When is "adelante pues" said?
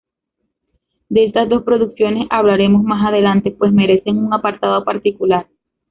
3.07-3.71